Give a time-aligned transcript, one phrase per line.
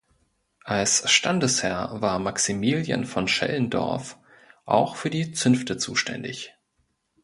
[0.65, 4.17] Als Standesherr war Maximilian von Schellendorff
[4.65, 6.55] auch für die Zünfte zuständig.